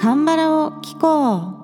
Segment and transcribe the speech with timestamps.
[0.00, 1.60] カンバラを聞こう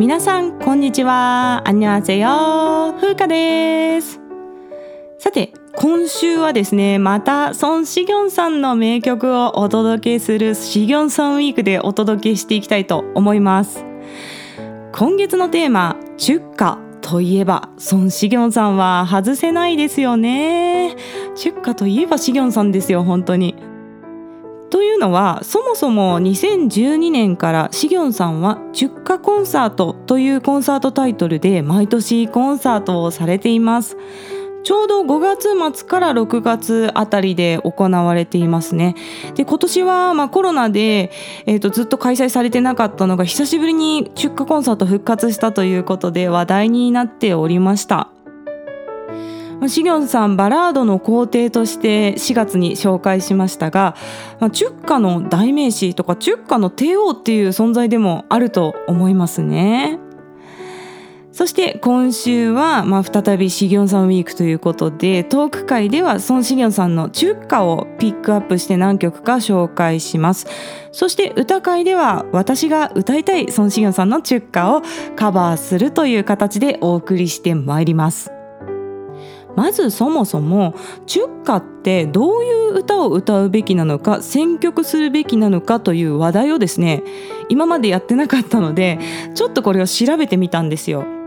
[0.00, 1.62] 皆さんこんにちは。
[1.64, 2.26] アンニョンセヨ
[3.00, 4.20] 風花です。
[5.20, 13.84] さて、今週はですね、またソン・シギョンさんの名曲をお届けするシギョンソンウィークでお届けしていきたいと思います。
[14.90, 20.96] 今月のテーマ、出荷といえば、孫・シギョンさんは外せないですよね。
[21.34, 23.54] 出荷といえばシギョンさんですよ、本当に。
[24.70, 33.98] というのはそもそも2012年からシギョンさんは「出荷コンサート」というコンサートタイトルで毎年コンサートをされています。
[34.64, 38.94] ちょうど5月末から6月あたりで行われていますね。
[39.34, 41.10] で今年はまあコロナで、
[41.46, 48.08] えー、とずっと開催されてなかったのが久しぶりに出荷コンサート復活したということで話題になっておりました。
[49.68, 53.94] シギョンさんバラードの皇帝として4月に紹介しましたが、
[54.40, 60.01] まあ、中華の代名詞とか中華の帝王っていう存在でもあると思いますね。
[61.32, 70.46] そして今週は、まあ、再びシギョンさんウィークということでトーク会ではソン・シギョンさんの中華をピックアップして何曲か紹介します
[70.92, 74.82] そして歌会では私が歌いたいソン・シギョンさんの中華を
[75.16, 78.30] カバーするという形でお送りしてまいります
[79.56, 80.74] まずそもそも
[81.06, 87.02] 中華ってどういう歌を歌うべきなのか選曲するべきなのかという話題をですね
[87.48, 88.98] 今までやってなかったので
[89.34, 91.21] ちょっとこれを調べてみたんですよ。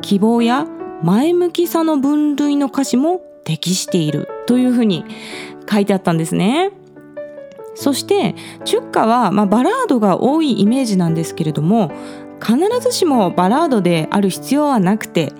[0.00, 0.66] 希望や
[1.02, 5.04] 前向きさの分類の歌詞も適しているというふうに
[5.70, 6.70] 書いてあったんですね。
[7.74, 11.90] そしてチュッカは、まあ、バラードが多いイメージなんですけれども
[12.41, 15.33] 必ずしもバラードである必要はなくて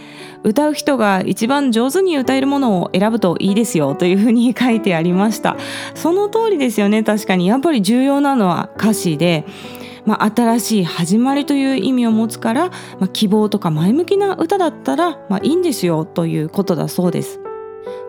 [0.44, 5.58] 歌う人が一番上手に歌えるものを選ぶといいですよというふうに書いてありました。
[5.94, 7.04] その通りですよね。
[7.04, 7.48] 確かに。
[7.48, 9.46] やっぱり重要なのは歌詞で
[10.06, 17.42] まあ、新しい始まりという意味を持つから、まあ、希望とか前向きな歌だったら、まあ、いいんですよということだそうです。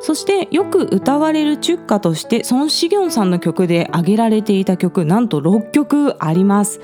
[0.00, 6.80] そしてよく歌われるチュッカとしてソン・シギョンさんの曲で挙げられていた曲なんと6曲あります。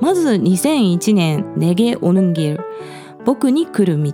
[0.00, 2.60] まず2001年「ネゲオヌンギル」
[3.24, 4.12] 「僕に来る道」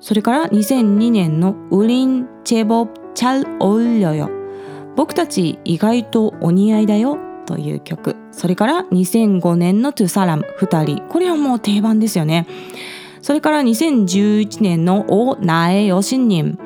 [0.00, 4.30] それから2002年の「ウリン・チェボ・チャル・オルリョヨ」
[4.96, 8.16] 「僕たち意外とお似合いだよ」という曲。
[8.32, 11.02] それから2005年の「トゥサラム」2人。
[11.08, 12.46] これはもう定番ですよね。
[13.22, 16.58] それから2011年の「おなえよしんにん」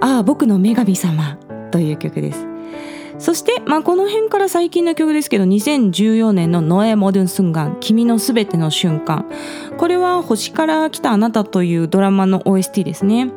[0.00, 1.38] ああ僕の女神様。
[1.74, 2.53] という曲です。
[3.24, 9.24] そして、まあ、この辺から最近の曲ですけど2014年の「ノエ・モドゥン・スンガン君のすべての瞬間」
[9.78, 13.30] これは「星から来たあなた」というドラマの OST ですね。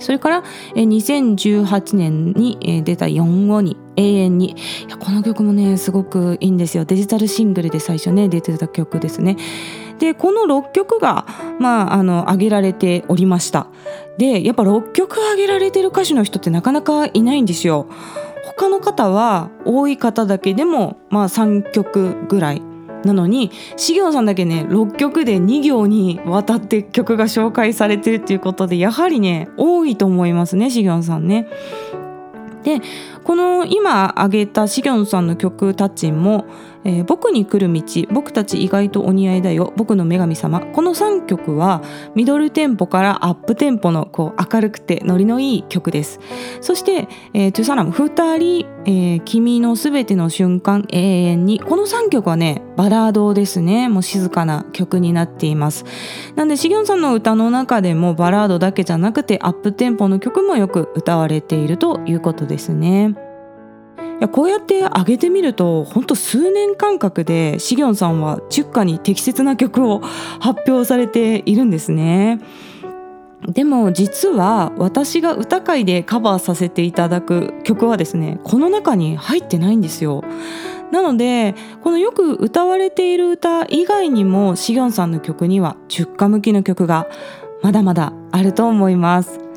[0.00, 0.42] それから
[0.74, 4.56] 2018年に出た「4後に永遠に」
[4.98, 6.84] この曲もねすごくいいんですよ。
[6.84, 9.36] デジタルシングルで最初ね出てた曲ですね。
[10.00, 11.24] でこの6曲が
[11.60, 13.68] まああの挙げられておりました。
[14.18, 17.86] でやっぱ6曲挙げられてる歌手の人ってなかなかいないんですよ。
[18.56, 22.62] 他の方は多い方だけでもまあ3曲ぐらい
[23.04, 31.48] なのにシギョンさんだけね6曲で2行にわたって曲が紹介されてるっていうことでやはりね多いと思いますねシギョンさんね。
[32.62, 32.80] で
[33.24, 36.44] この今挙げたシギョンさんの曲たちも、
[36.84, 40.60] えー、僕に来る道僕たち意外とお似合いだよ僕の女神様。
[40.60, 41.82] この3曲は
[42.14, 46.20] ミドルテンポからアップテンポのこう明るくてノリのいい曲です。
[46.60, 51.60] そして、えー、トゥサラム2人、えー、君のすべての瞬間永遠に。
[51.60, 53.88] この3曲はねバラードですね。
[53.88, 55.84] もう静かな曲になっています。
[56.36, 63.29] なんでシギョンさんの歌の中でもバラードだけじゃなくてアップテンポの曲もよく歌われているということですね。
[64.20, 70.00] やこうやって上げてみると本当数年間隔でシギョンさんはチュッカに適切な曲を
[70.40, 72.40] 発表されているんですね。
[73.48, 80.22] でも実は私が歌会でカバーさせていただく曲はですねこの中に入ってないんですよ。
[80.92, 87.06] なのでこのよく歌われている歌以外にもシギョンさんの曲にはチュッカ向きの曲が
[87.62, 89.49] まだまだあると思います。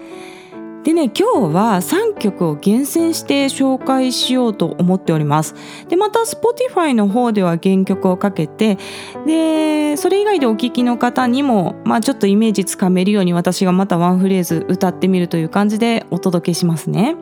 [0.83, 5.55] でね今日は3曲を厳選して紹介しようと思っております。
[5.87, 8.77] でまた Spotify の方では原曲をかけて
[9.25, 17.15] でそれ以外でお聴きの方にもまあちょっとイメージつかめるように私がまたワンフレーズ歌ってみるという感じでお届けしますね。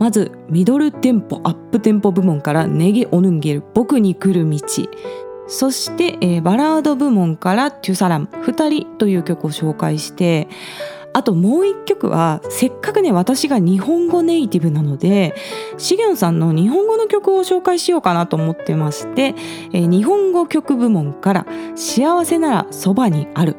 [0.00, 4.58] まずミドルテンポアップテンポ部門からネゲオヌンゲル僕に来る道。
[5.46, 10.48] そして、えー、バラード部門からトゥサラム2人という曲を紹介して
[11.14, 15.34] あともう一曲はせっかくね私が日本語ネイティブなので
[15.78, 19.36] シゲンさんの日本語の曲を紹介しようかなと思ってまして、
[19.72, 21.46] えー、日本語曲部門から
[21.76, 23.54] 「幸せならそばにある」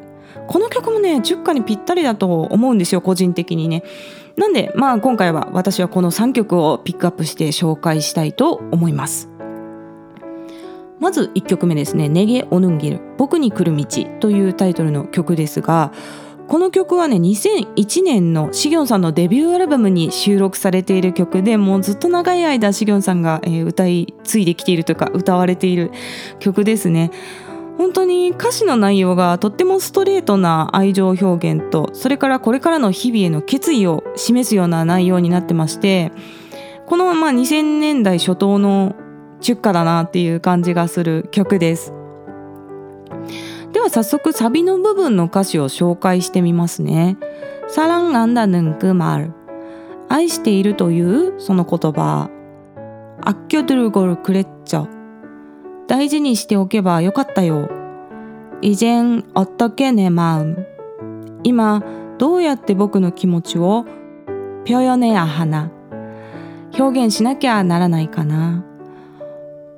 [0.48, 3.82] この曲もね10歌にぴったりだと思うんですよ個人的にね。
[4.36, 9.30] なんでまあ今回は私はこの3曲をピックアップして紹介したいと思います。
[11.00, 13.86] まず1曲目ですね「ネゲ・オヌンギル僕に来る道」
[14.20, 15.92] というタイトルの曲ですが
[16.48, 25.90] この曲はね2001年のシギョンさんのデビューアルバムに収録されている曲でもうずっと長い間シギョンさんが、えー、歌い継いできているというか歌われている
[26.38, 27.10] 曲ですね。
[27.78, 36.10] 本当に歌詞の内容がとってもストレートな愛情表現とそれからこれからの日々への決意を示すような内容になってまして
[36.86, 38.94] このまあ2000年代初頭の
[39.42, 41.92] 中華だなっていう感じがする曲です。
[43.75, 47.17] では早速サビの部分の歌詞を紹介してみますね。
[47.71, 49.31] サランガンダヌンクマル
[50.09, 52.29] 愛しているというその言葉
[53.21, 54.89] アッキョドゥルゴルクレッチョ
[55.87, 57.69] 大事にしておけばよかったよ
[58.61, 60.65] 이젠어떻게내마음
[61.43, 61.81] 今
[62.17, 63.85] どうやって僕の気持ちを
[64.65, 65.71] 표현해야하나
[66.77, 68.65] 表現しなきゃならないかな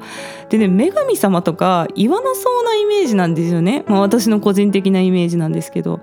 [0.50, 3.84] でね女神様とか言わなそうなイメージなんですよね。
[3.88, 6.00] まあ、私の個人的なイメージなんですけど。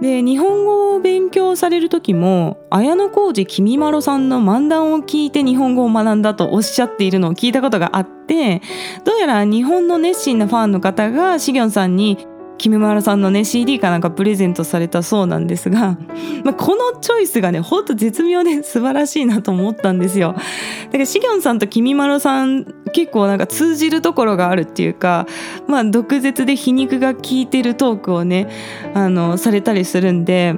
[0.00, 8.62] で日本語を勉強される時も綾小路きみまろさんの漫談を聞いて日本語を学んだとおっしゃっているのを聞いたことがあって
[9.04, 15.96] どうやら日本の熱心なファンの方がシギョンさんにキムマラさんのね CD かなんかプレゼントされたそうなんですが、
[16.44, 25.26] まあ、このチョイスがねほんと絶妙で 素晴らしいなと思ったんですよだからシギョンさんとキミマロさん結構なんか通じるところがあるっていうか
[25.66, 28.48] まあ毒舌で皮肉が効いてるトークをね
[28.94, 30.56] あのされたりするんで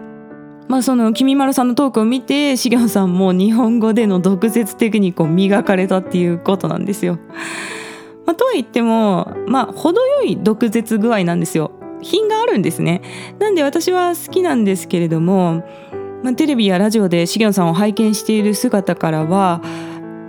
[0.68, 7.18] まあその君丸さんのトークを見てしげんさんも日本語での毒舌テクニックを磨かれたっていうことなんですよ。
[8.24, 11.72] まあ、とは言ってもまあ程よい毒舌具合なんですよ。
[12.02, 13.02] 品があるんですね。
[13.38, 15.62] なんで私は好きなんですけれども、
[16.22, 19.62] まあ、テレビやラジオでしげんさんを拝見している姿からは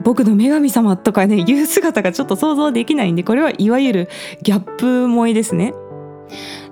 [0.03, 4.09] 僕の女神様とかね 言う姿がちょっと想像できないんでこれはいわゆる
[4.41, 5.73] ギャップ萌えですね。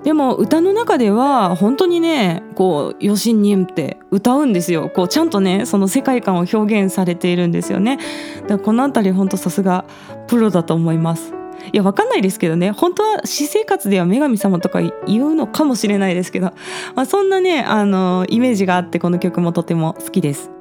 [0.03, 7.98] でも歌の中では本当にねこう「よしにん」って歌うんですよこうちゃんとねその世界観を表現されているんですよね
[8.44, 9.84] だからこの辺り本当さすが
[10.27, 11.34] プロだと思います
[11.72, 12.72] いやわかんないですけどね。
[12.72, 16.54] 本当は私生活では女神様とか言うのかもしれないですけど、
[16.96, 20.51] まあ、そんなねあのイメージがあってこの曲もとても好きです。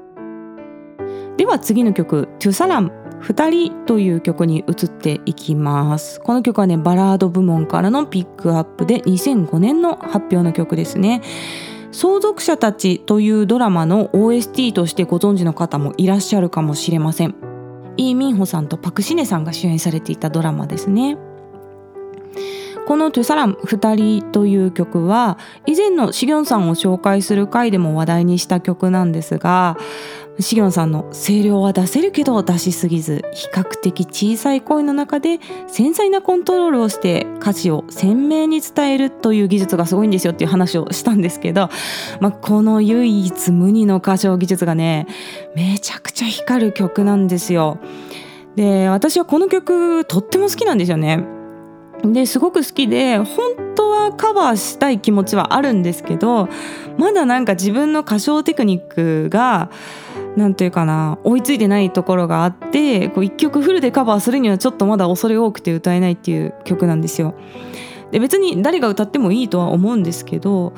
[1.37, 6.21] では次の曲「トゥサラン二人という曲に移っていきます。
[6.21, 11.23] この曲はねバラード部門からのピックアップで2005年の発表の曲ですね。
[11.91, 17.35] 相続者たちというドラマの OST としてご存知の方もいらっしゃるかもしれません。
[17.99, 21.19] イー・ミンホさんとパク・シネさんが主演されていたドラマですね。
[22.87, 25.37] この「トゥサラン二人」という曲は
[25.67, 29.77] 以前のシギョンさんを紹介する回でも話題にした曲なんですが
[30.41, 41.71] シギョンさんの声量は出せるけど出しすぎず比較的小さい声の中で繊細なコントロールをして歌詞を鮮明に伝えるという技術がすごいんですよっていう話をしたんですけど、
[42.21, 45.09] まあ、この唯一無二の歌唱技術がね
[45.57, 47.79] めちゃくちゃ光る曲なんですよ。
[48.55, 51.25] で私はこの曲とっても好きなんですよね。
[52.05, 56.49] ですごく好きで本当はカバーしたい気持ちはあるんですけど
[56.97, 59.69] まだなんか自分の歌唱テクニックが
[60.37, 67.35] 何て言うかな追いついてないところがあってこう1曲フルでカバーするにはちょっとまだ恐れ多くて歌えないっていう曲なんですよ。
[68.11, 70.73] で別に誰が歌ってもいいとは思うんですけど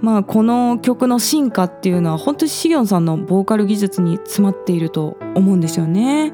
[0.00, 6.32] まあこの曲の進化っていうのは本当にシギョンさんのボーカル技術に詰まっていると思うんですよね。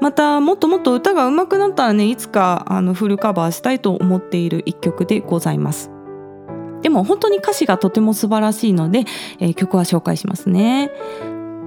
[0.00, 5.90] またもっともっと歌が上手くなったらねいつかあのフルカバーしたいと思っている一曲でございます。
[6.82, 9.04] でも本当に歌詞がとても素晴らしいので、
[9.38, 10.90] えー、曲は紹介しますね。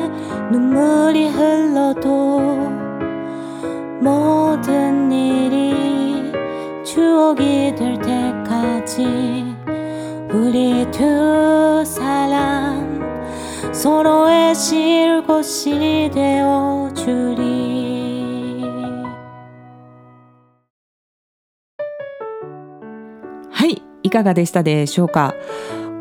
[0.51, 2.39] 눈물이 흘러도
[3.99, 6.31] 모든 일이
[6.83, 9.55] 추억이 될 때까지
[10.31, 13.01] 우리 두 사람
[13.71, 17.70] 서로의 쉴 곳이 되어 주리
[24.11, 25.33] かがでしたでしょうか？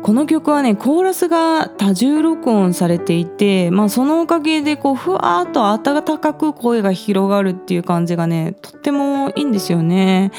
[0.03, 10.31] この曲はねコーラスが多重録音されていて、まあ、そのおかげでこうふわーっと温かく声が広がるっていう感じがねとってもいいんですよね。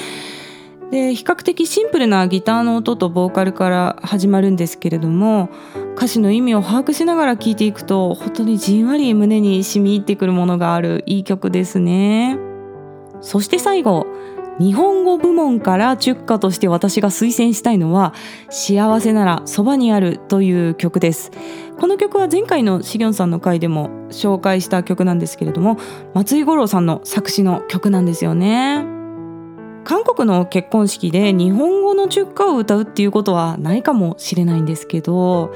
[0.90, 5.48] で比較的シンプルなギターの音とボーカルから始まるんですけれども
[5.96, 12.36] 歌詞の意味を把握しながら聴いていくと本当にじんわり胸に染み入ってくるものがあるいい曲ですね。
[13.20, 14.06] そして最後
[14.58, 18.14] 日本語部門から中華として私が推薦したいのは
[18.50, 21.30] 幸せならそばにあるという曲です。
[21.78, 25.78] この曲は前回のしぎょんさんの回でも紹介した曲なんですけれども
[26.14, 28.84] 松井五郎さんの作詞の曲なんですよね。
[29.84, 35.52] 韓国の結婚式で日本語の中華を歌うっていうことはないかもしれないんですけど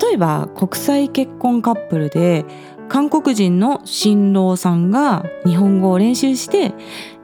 [0.00, 2.44] 例えば国際結婚カップルで
[2.88, 6.72] 韓国人の新郎さんが日本語を練習して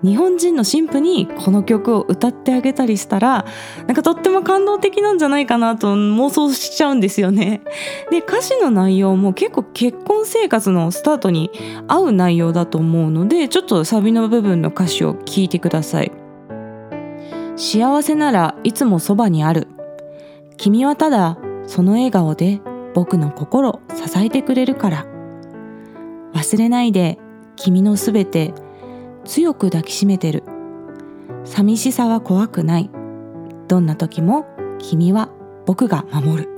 [0.03, 3.47] 日本人の新婦にこの曲を歌ってあげたりしたら
[3.87, 7.63] なんかとっても感動的なんじゃないかなと妄想しちゃうんですよね。
[8.11, 11.51] で歌詞の内容も結構結婚生活のスタートに
[11.89, 16.13] 合う内容だと思うのでちょっとサビの部分の歌詞を聞いてください。
[17.57, 19.69] 幸せならいつもそばにある
[20.57, 22.61] 君はただその笑顔で
[22.95, 25.14] 僕の心を支えてくれるから
[26.35, 27.19] 忘れないで
[27.57, 28.53] 君のすべて
[29.25, 30.45] 強く抱きしめてる
[31.45, 32.91] 寂しさは怖くない
[33.69, 34.47] どんな時も
[34.79, 35.31] 君は
[35.67, 36.55] 僕が守る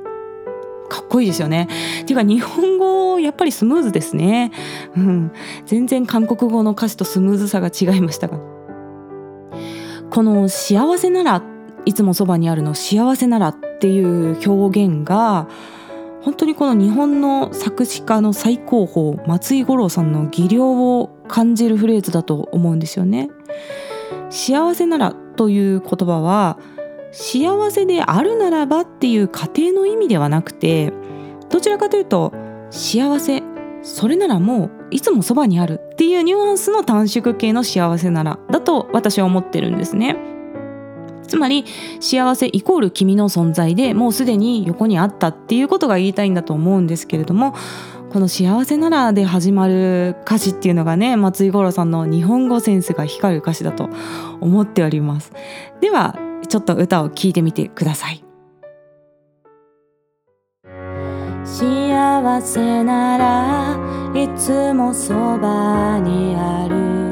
[0.88, 1.68] かっこいいですよね。
[2.06, 4.52] ていうか日本語やっぱりスムーズですね。
[4.96, 5.32] うん。
[5.64, 8.38] 全然韓国語の歌詞とスムーズさが違いましたが。
[10.10, 11.42] この幸せなら
[11.84, 15.48] いつもそばにあるの幸せならっていう表現が
[16.26, 23.30] 本当にこの日本の作詞家の最高峰松井五郎さんの技量を感じるフレーズだと思うんですよね。
[24.28, 26.58] 幸せならという言葉は
[27.12, 30.92] 幸せであるならばっていう過程の意味ではなくて
[31.48, 32.32] どちらかというと
[32.70, 33.44] 幸せ
[33.82, 40.16] それならもういつもそばにあるっていうニュアンスの短縮系の幸せならだと私は思ってるんですね。
[41.26, 41.64] つまり
[42.00, 47.54] 幸せイコール君の存在でもうすでに横にあったっていうことが言いたいんだと思うんですけれども
[48.12, 53.88] この「幸せなら」で始まる歌詞っていうのがね松井五郎さんの日本語センスが光る歌詞だと
[54.40, 55.32] 思っております。
[55.80, 56.16] では
[56.48, 58.22] ちょっと歌を聴いてみてください。
[61.44, 67.05] 幸せならいつもそばにある。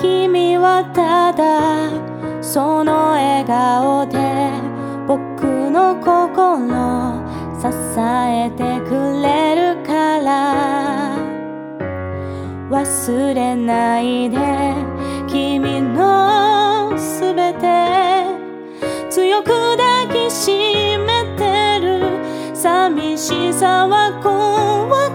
[0.00, 1.90] 君はただ
[2.42, 4.18] その笑顔で
[5.06, 7.20] 僕の心
[7.60, 7.66] 支
[8.00, 11.18] えてくれるから。
[12.70, 14.38] 忘れないで
[15.28, 18.24] 君のすべて。
[19.10, 22.54] 強く抱きしめてる。
[22.54, 25.09] 寂しさは怖い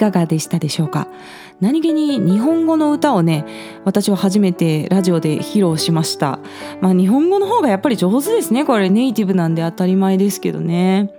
[0.00, 1.06] かがでしたでしょうか？
[1.60, 3.44] 何気に日本語の歌をね
[3.84, 6.40] 私は初めてラジオで披露しました。
[6.80, 8.64] まあ日本語の方がやっぱり上手ですね。
[8.64, 11.12] これネイティブなんで当たり前ですけどね。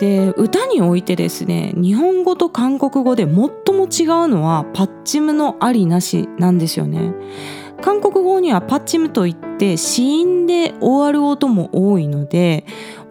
[0.00, 3.46] で歌においてですね日本語と韓国語で最も
[3.84, 7.12] 違うのはパッチムのありなしなんですよね。
[7.80, 12.64] 韓国語にはパッチムといって子音で終わる音も多いので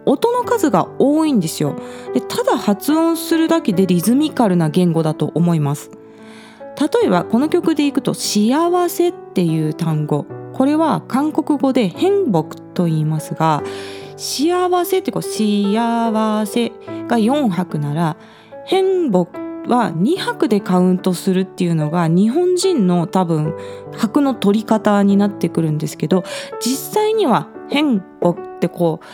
[0.06, 1.76] 音の数が多いんですよ。
[2.14, 5.90] でただ発音するだけでリズミカルな言語だと思います。
[6.80, 10.26] 例えばこの曲でいくと「幸せ」っていう単語。
[10.52, 13.62] これは韓国語で「変木」と言いますが
[14.16, 16.72] 幸せってこう幸せ
[17.08, 18.16] が4拍なら
[18.64, 23.54] 変木は2拍でカウントするっていうのが日本人の多分
[23.96, 26.24] 拍の取り方になってくるんですけど
[26.60, 29.06] 実際には変木ってこう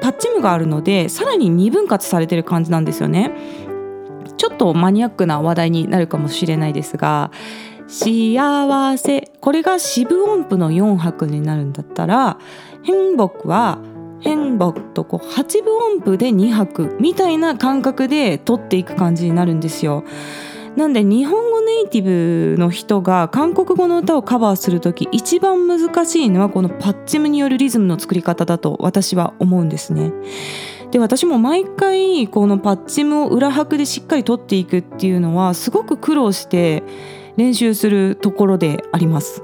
[0.00, 3.32] パッチムがあるのでさらに二分割されてる感じなんですよね。
[4.36, 7.30] ちょっとマニアックな話題になるかもしれないですが
[7.88, 12.38] 幸せこれが四分音符の4拍になるんだったら
[12.82, 13.78] 変木は
[14.20, 20.04] 変木とこう8分音符で2拍みたいな感覚で取っていく感じになるんですよ。
[20.76, 30.12] なんで日本語ネイティブの人が韓国語の歌をカバーする時一番難しいのはこのパッチムによるリズムの作り方だと私は思うんですね。
[30.90, 36.82] で私も毎回このパッチムを裏拍でしっかり取っていくっていうのはすごく苦労して
[37.36, 39.42] 練習するところであります。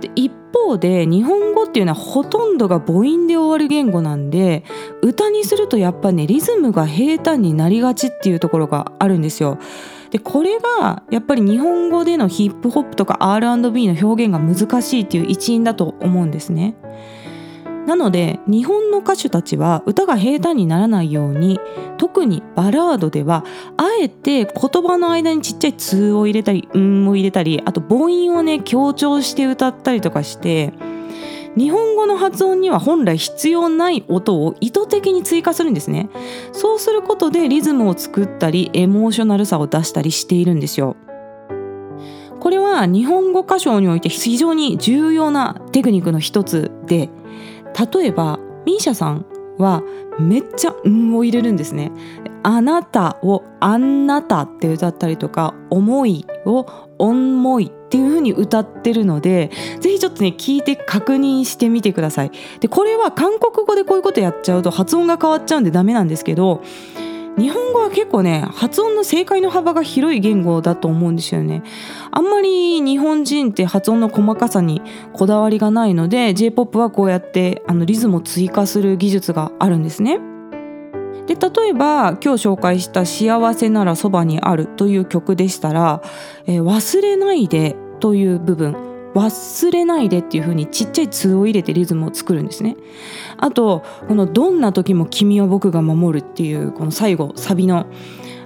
[0.00, 0.32] で一
[0.66, 4.64] 方で日本語っていうのはほとんどが母音で終わる言語なんで
[5.02, 9.58] 歌にするとやっぱねリズムが平坦になりがちっていうところがあるんですよ。
[10.10, 16.74] でこれがやっぱり日本語でのヒップホップとか R&B の表現が難しいっていう一因だと思うんですね。
[17.90, 21.58] なので日本の歌手たちは歌が平坦にならないように
[21.98, 23.44] 特にバラードでは
[23.78, 30.72] あえて言葉の間にちっちゃい「通」を入れたり「うん」を入れたりあと母音をね強調して歌ったりとかして
[31.56, 36.10] 日本語の発音には本来必要ない音を意図的に追加するんですね。
[36.52, 40.94] そうすることでリズムを作ったりエモーショナルさを出したりしているんですよ。
[42.38, 47.10] これは日本語歌唱において非常に重要なテクニックの一つで
[47.78, 49.26] 例えばミーシャさん
[49.58, 49.82] は
[50.18, 51.92] めっちゃ「ん」を入れるんですね。
[52.42, 56.66] あなたを「あんなた」って歌ったりとか「思い」を
[56.98, 62.30] 「おんもい」っていう風に歌ってるのでぜひちょっとね聞いて確認してみてください。
[62.60, 66.62] でこれは韓国語でこういうことやっちゃうと発音が変わっちゃうんでダメなんですけど
[67.38, 71.62] 日本語は結構ね発音の正解の幅が広い言語だと思うんですよね。
[72.10, 80.20] あんまり日本人って発音の細かさにこだわりがないので J-POP はこうやってあのリズムを追加する技術があるんですね。
[81.26, 86.02] で例えば今日紹介した「幸せならそばにある」という曲でしたら
[86.46, 88.89] 「えー、忘れないで」という部分。
[89.14, 92.76] 忘れないでっていう風にちっちゃい「通」を入れてリズムを作るんですね。
[93.36, 97.86] あとこの「どんな時も君を僕が守る」っていうこの最後サビの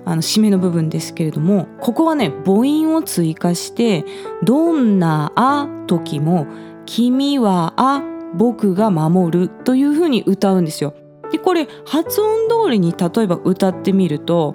[0.07, 4.05] あの締めの部分ですけれどもここはね母音を追加して
[4.45, 6.47] 「どんなあ時も
[6.85, 8.03] 君はあ
[8.35, 10.95] 僕が守る」という風に歌うんですよ。
[11.31, 14.53] でこれ発音通りに例えば歌ってみると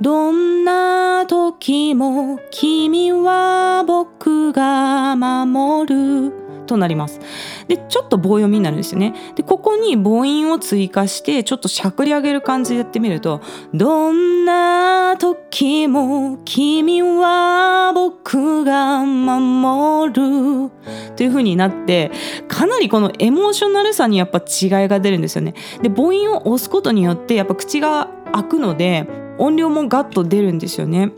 [0.00, 7.20] どんな時も君は僕が守るとなります。
[7.66, 9.14] で、ちょっと棒読みになるんですよね。
[9.34, 13.40] で、ここに母音を追加して、ちょっとしゃくり上げる感じでやってみると、
[13.74, 20.70] どんな時も君は僕が守る
[21.16, 22.12] という風になって、
[22.46, 25.54] かなりこのエモーショナルさにやっぱ違いが出るんですよね。
[25.82, 31.12] で、母音を押すことによって、やっぱ口が開くので、音量もガッと出るんですよね。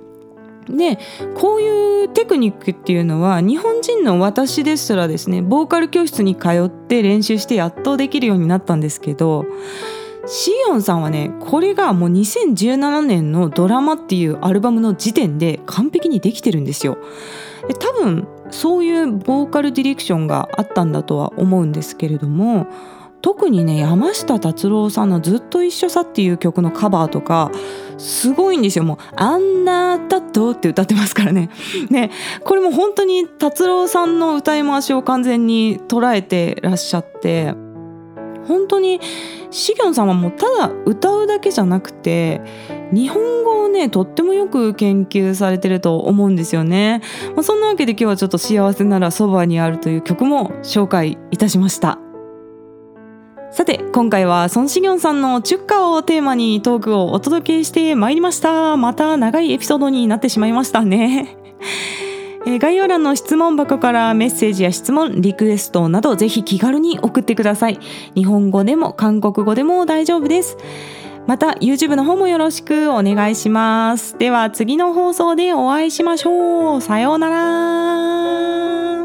[0.69, 0.99] で
[1.35, 9.47] こういうテクニックっていうのは日本人の私ですらですねボーカル教室に通って練習してやっとできるようになったんですけど
[10.27, 16.99] シオンさんはねこれがもう2017年の「ドラマ」っていうアルバムの時点で完璧にできてるんですよ。
[17.67, 22.67] で多分そういうボーカルディレクションがあったんだとは思うんですけれども
[23.23, 27.51] 特にね山下達郎さんの「ずっと一緒さ」っていう曲のカバーとか
[28.01, 28.85] すごいんですよ。
[28.85, 31.51] もう「あんなたと」って歌ってますからね。
[31.91, 32.11] ね
[32.45, 37.55] これも本当に達郎さんの歌い回しを完全に捉えてらっしゃって
[38.49, 39.01] 本当に
[39.51, 42.41] シギョンさんはもうただ歌うだけじゃなくて
[42.93, 47.03] 日本語をねとってもよく研究されてると思うんですよね、
[47.35, 52.10] まあ、そんなわけで今日はちょっと「幸せならそばにある」という曲も紹介いたしました。
[53.53, 58.77] さて今回はソン・シギョンさんのチュッカをテーマにトークをお届けしてまいりました。
[58.77, 61.37] また長いエピソードになってしまいましたね。
[62.47, 67.81] え概要欄の質問箱からメッセージや質問リクエストなどぜひ気軽に送ってください。
[68.15, 70.57] 日本語でも韓国語でも大丈夫です。
[71.27, 74.17] また YouTube の方もよろしくお願いします。
[74.17, 76.81] では次の放送でお会いしましょう。
[76.81, 79.00] さようなら。